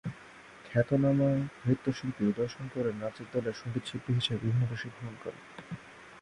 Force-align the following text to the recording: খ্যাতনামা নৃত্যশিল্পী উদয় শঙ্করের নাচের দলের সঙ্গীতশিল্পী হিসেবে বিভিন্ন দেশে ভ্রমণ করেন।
খ্যাতনামা 0.65 1.29
নৃত্যশিল্পী 1.65 2.23
উদয় 2.25 2.47
শঙ্করের 2.47 2.95
নাচের 2.95 3.27
দলের 3.33 3.55
সঙ্গীতশিল্পী 3.61 4.11
হিসেবে 4.13 4.39
বিভিন্ন 4.41 4.63
দেশে 4.69 4.87
ভ্রমণ 4.89 5.15
করেন। 5.23 5.43